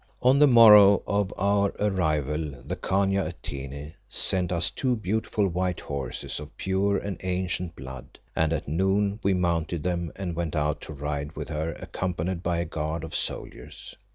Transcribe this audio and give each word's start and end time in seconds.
On 0.23 0.39
the 0.39 0.47
morrow 0.47 1.03
of 1.05 1.31
our 1.37 1.75
arrival 1.79 2.63
the 2.65 2.75
Khania 2.75 3.23
Atene 3.27 3.93
sent 4.09 4.51
us 4.51 4.71
two 4.71 4.95
beautiful 4.95 5.47
white 5.47 5.79
horses 5.79 6.39
of 6.39 6.57
pure 6.57 6.97
and 6.97 7.17
ancient 7.21 7.75
blood, 7.75 8.17
and 8.35 8.51
at 8.51 8.67
noon 8.67 9.19
we 9.21 9.35
mounted 9.35 9.83
them 9.83 10.11
and 10.15 10.35
went 10.35 10.55
out 10.55 10.81
to 10.81 10.93
ride 10.93 11.33
with 11.35 11.49
her 11.49 11.73
accompanied 11.73 12.41
by 12.41 12.57
a 12.57 12.65
guard 12.65 13.03
of 13.03 13.13
soldiers. 13.13 13.93